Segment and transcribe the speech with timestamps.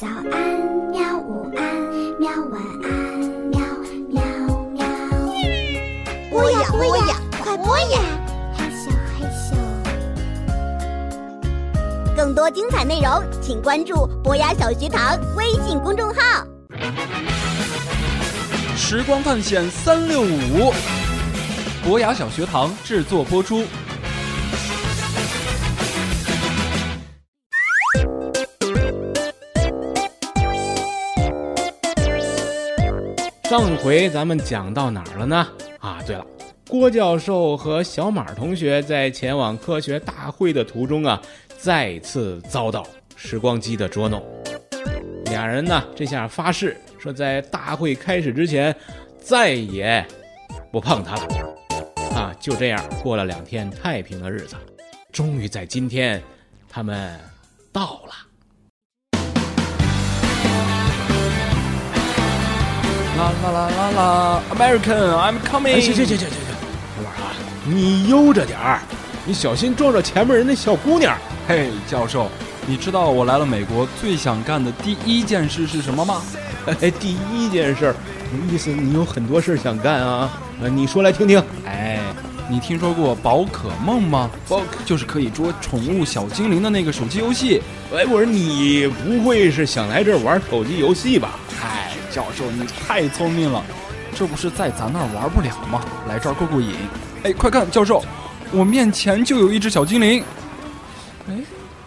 [0.00, 0.32] 早安，
[0.90, 1.18] 喵！
[1.18, 1.62] 午安，
[2.18, 2.30] 喵！
[2.50, 2.90] 晚安，
[3.50, 3.60] 喵
[4.08, 4.22] 喵
[4.72, 4.80] 喵！
[6.30, 8.00] 播呀播呀，快播呀！
[8.56, 9.52] 嘿咻，嘿咻。
[12.16, 16.46] 更多精彩内容，请关注博雅小学堂微信公众号。
[18.74, 20.72] 时光探险三六五，
[21.84, 23.66] 博雅小学堂制作播出。
[33.50, 35.48] 上回咱们讲到哪儿了呢？
[35.80, 36.24] 啊，对了，
[36.68, 41.20] 郭教授和小马同学在前往科学大会的途中啊，
[41.58, 42.86] 再次遭到
[43.16, 44.24] 时光机的捉弄。
[45.24, 48.72] 俩人呢，这下发誓说，在大会开始之前，
[49.18, 50.06] 再也
[50.70, 51.22] 不碰它了。
[52.14, 54.54] 啊，就这样过了两天太平的日子，
[55.10, 56.22] 终于在今天，
[56.68, 57.18] 他们
[57.72, 58.29] 到了。
[63.20, 65.74] 啦啦啦啦啦，American，I'm coming。
[65.74, 66.30] 哎，行行行行行行，
[66.96, 67.32] 小马啊，
[67.66, 68.80] 你悠着点儿，
[69.26, 71.14] 你小心撞着前面人那小姑娘。
[71.46, 72.30] 嘿，教授，
[72.66, 76.22] 你知道我来了美国最想干的第一件事是什么吗？
[76.80, 77.94] 哎，第一件事儿，
[78.50, 80.30] 意思你有很多事儿想干啊？
[80.62, 81.42] 呃，你说来听听。
[81.66, 82.00] 哎，
[82.48, 84.30] 你听说过宝可梦吗？
[84.48, 87.60] 宝就是可以捉宠物小精灵的那个手机游戏。
[87.94, 91.38] 哎，我说你不会是想来这儿玩手机游戏吧？
[91.60, 91.79] 嗨，
[92.10, 93.62] 教授你太聪明了，
[94.14, 95.80] 这不是在咱那儿玩不了吗？
[96.08, 96.74] 来这儿过过瘾。
[97.22, 98.02] 哎，快看，教授，
[98.52, 100.24] 我面前就有一只小精灵。
[101.28, 101.34] 哎，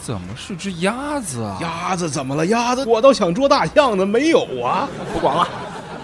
[0.00, 1.58] 怎么是只鸭子啊？
[1.60, 2.46] 鸭子怎么了？
[2.46, 4.88] 鸭子，我倒想捉大象呢，没有啊。
[5.12, 5.48] 不管了，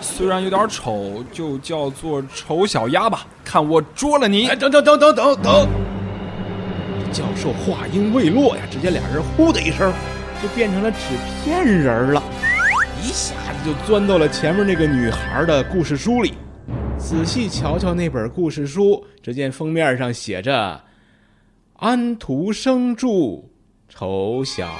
[0.01, 3.27] 虽然有点丑，就叫做丑小鸭吧。
[3.45, 4.49] 看我捉了你！
[4.49, 5.69] 哎，等等等等等等。
[7.13, 9.93] 教授话音未落呀，只见俩人呼的一声，
[10.43, 10.99] 就变成了纸
[11.43, 12.23] 片人了，
[13.03, 16.33] 一下子就钻到了前面那个女孩的故事书里。
[16.97, 20.81] 仔细瞧瞧那本故事书，只见封面上写着
[21.77, 23.07] “安徒生著
[23.87, 24.71] 《丑小鸭》”。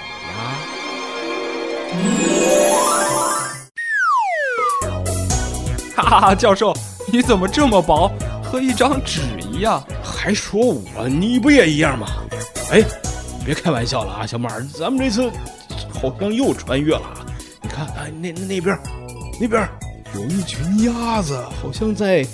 [5.95, 6.73] 哈哈，教授，
[7.13, 8.11] 你怎么这么薄，
[8.43, 9.21] 和一张纸
[9.53, 9.85] 一样？
[10.03, 12.07] 还说我，你不也一样吗？
[12.73, 12.83] 哎，
[13.45, 14.49] 别开玩笑了啊，小马，
[14.79, 15.31] 咱们这次
[15.93, 17.18] 好像又穿越了。
[18.11, 18.79] 那那边，
[19.41, 19.69] 那边
[20.15, 22.27] 有一群鸭子，好像在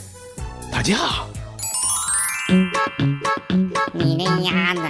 [0.71, 0.97] 打架。
[3.93, 4.81] 你那鸭子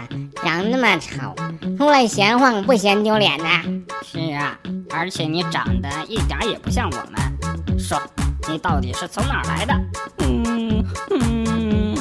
[0.43, 1.35] 长那么丑，
[1.79, 3.63] 出来闲晃不嫌丢脸呐？
[4.03, 4.59] 是啊，
[4.91, 7.79] 而且你长得一点也不像我们。
[7.79, 8.01] 说，
[8.49, 9.75] 你到底是从哪儿来的？
[10.19, 11.97] 嗯嗯，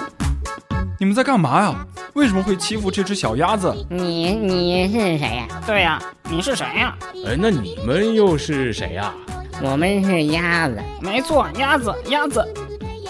[1.00, 1.86] 你们在干嘛呀？
[2.14, 3.74] 为什么会欺负这只小鸭子？
[3.90, 5.48] 你你是谁呀？
[5.66, 6.96] 对呀，你是谁呀？
[7.26, 9.12] 哎，那你们又是谁呀？
[9.62, 10.80] 我们是鸭子。
[11.02, 12.48] 没错，鸭子，鸭子。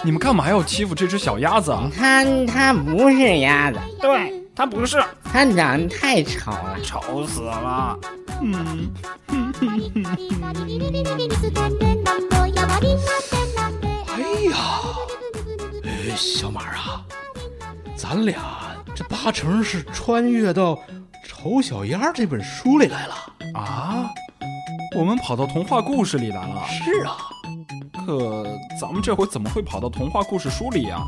[0.04, 1.90] 你们干嘛要欺负这只小鸭子啊？
[1.96, 8.00] 它它不是鸭子，对，它不是，它长得太丑了，丑死了。
[8.42, 8.90] 嗯。
[14.08, 14.20] 哎
[14.50, 14.56] 呀，
[15.84, 17.04] 哎，小马啊，
[17.96, 18.36] 咱俩
[19.04, 20.76] 这八成是穿越到
[21.26, 23.16] 《丑小鸭》这本书里来了
[23.54, 24.10] 啊！
[24.96, 26.64] 我们跑到童话故事里来了。
[26.68, 27.18] 是啊。
[28.06, 28.46] 可
[28.80, 31.02] 咱们这回怎么会跑到童话故事书里呀？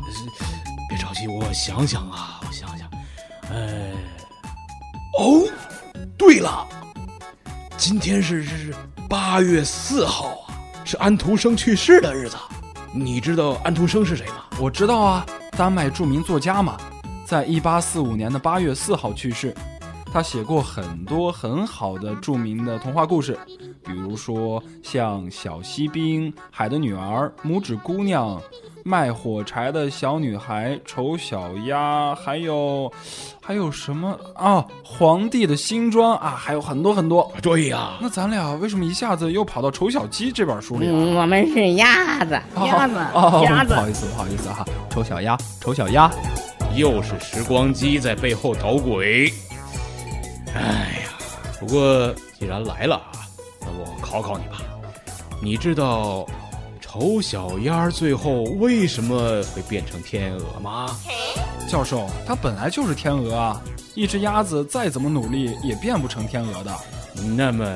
[0.88, 2.88] 别着急，我想想啊，我想想。
[3.50, 3.92] 呃，
[5.18, 5.42] 哦，
[6.18, 6.66] 对了，
[7.76, 8.74] 今天是是
[9.08, 12.36] 八月四号啊，是安徒生去世的日子。
[12.92, 14.44] 你知道安徒生是谁吗？
[14.58, 16.78] 我知道啊，丹麦著名作家嘛，
[17.26, 19.52] 在一八四五年的八月四号去世。
[20.12, 23.36] 他写过很多很好的著名的童话故事，
[23.84, 28.36] 比如说像《小锡兵》《海的女儿》《拇指姑娘》
[28.84, 32.90] 《卖火柴的小女孩》《丑小鸭》，还有
[33.42, 34.58] 还有什么啊？
[34.84, 37.30] 《皇帝的新装》啊，还有很多很多。
[37.42, 41.20] 对呀，那咱俩为什么一下子又跑到《丑小鸡》这本书里了？
[41.20, 42.94] 我们是鸭子，鸭子，
[43.44, 43.74] 鸭子。
[43.74, 46.10] 不好意思，不好意思哈，丑小鸭，丑小鸭，
[46.76, 49.32] 又是时光机在背后捣鬼。
[50.54, 51.10] 哎呀，
[51.58, 53.26] 不过既然来了啊，
[53.60, 54.62] 那我考考你吧。
[55.42, 56.26] 你知道
[56.80, 60.94] 丑小鸭最后为什么会变成天鹅吗？
[61.68, 63.60] 教授，它本来就是天鹅啊！
[63.94, 66.74] 一只鸭子再怎么努力也变不成天鹅的。
[67.36, 67.66] 那么，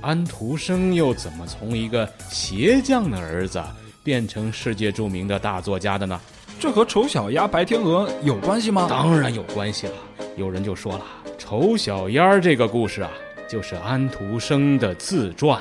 [0.00, 3.62] 安徒生又怎么从一个鞋匠的儿子
[4.02, 6.18] 变成世界著名的大作家的呢？
[6.60, 8.86] 这和丑小鸭、白天鹅有关系吗？
[8.90, 9.94] 当然有关系了。
[10.36, 11.06] 有人就说了。
[11.38, 13.10] 丑小鸭这个故事啊，
[13.48, 15.58] 就是安徒生的自传，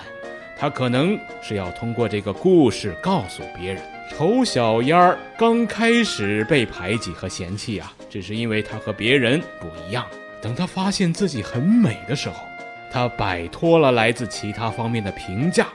[0.57, 3.81] 他可能是要通过这个故事告诉别人，
[4.11, 10.05] 丑小鸭刚开始被排挤和嫌弃啊，只是因为他和别人不一样。
[10.41, 12.43] 等他发现自己很美的时候，
[12.91, 15.67] 他摆脱了来自其他方面的评价，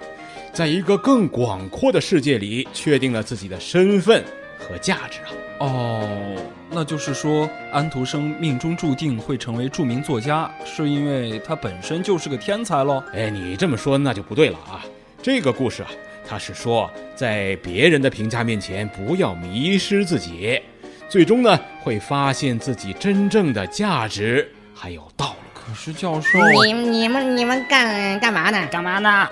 [0.53, 4.23] 在一个更广阔的世界里确定了自己的身份
[4.59, 5.31] 和价值啊。
[5.61, 6.37] 哦，
[6.71, 13.03] 那就是说，安徒生命中注定会成为著名作家，是因为他本身就是个天才喽？
[13.13, 14.85] 哎，你这么说那就不对了啊！
[15.23, 15.91] 这个故事啊，
[16.29, 20.61] 他是说在别人的评价面前不要迷失自己，
[21.09, 25.35] 最终呢会发现自己真正的价值还有道路。
[25.55, 28.67] 可是教授，你你们你们干干嘛呢？
[28.71, 29.29] 干嘛呢？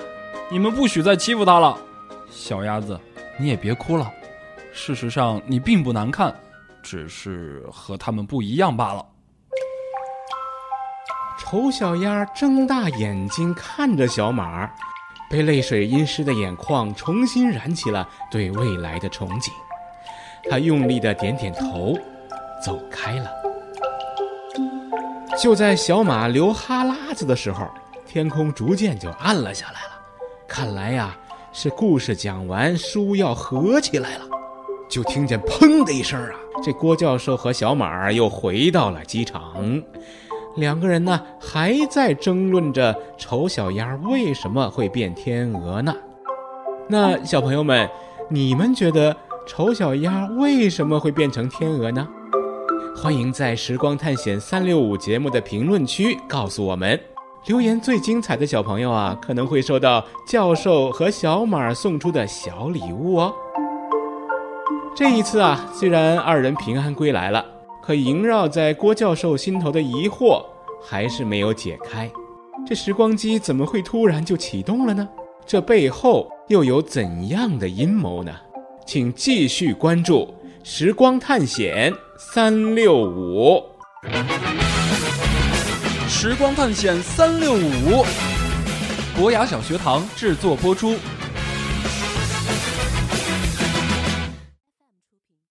[0.50, 1.76] 你们不许再欺负他了。
[2.30, 2.98] 小鸭子，
[3.38, 4.10] 你也别哭了。
[4.72, 6.34] 事实上，你并不难看，
[6.82, 9.04] 只是和他们不一样罢了。
[11.38, 14.70] 丑小鸭睁大眼睛看着小马，
[15.28, 19.50] 被泪水阴湿的眼眶重新燃起了对未来的憧憬。
[20.50, 21.96] 他用力的点点头，
[22.64, 23.30] 走开了。
[25.38, 27.68] 就在小马流哈喇子的时候，
[28.06, 29.90] 天空逐渐就暗了下来了。
[30.48, 31.16] 看来呀，
[31.52, 34.25] 是故事讲完，书要合起来了。
[34.92, 36.30] 就听见砰的一声啊，
[36.62, 39.82] 这郭教授和小马又回到了机场。
[40.56, 45.94] 两个人呢，还在争论着丑小鸭为什么会变天鹅呢？
[46.88, 47.88] 那小朋友们，
[48.28, 49.16] 你们觉得
[49.46, 52.06] 丑小鸭为什么会变成天鹅呢？
[52.94, 57.00] 欢迎在《时光探险三六五》节目的评论区告诉我们。
[57.46, 63.34] 留言最精彩的小朋友啊，可能会收到教授和小马送出的小礼物哦。
[64.94, 67.44] 这一次啊，虽然二人平安归来了，
[67.82, 70.44] 可萦绕在郭教授心头的疑惑
[70.86, 72.10] 还是没有解开。
[72.66, 75.08] 这时光机怎么会突然就启动了呢？
[75.46, 78.32] 这背后又有怎样的阴谋呢？
[78.86, 80.32] 请继续关注
[80.68, 83.64] 《时光探险三六五》。
[86.06, 88.04] 时光探险三六五，
[89.16, 90.96] 博雅小学堂制作播出。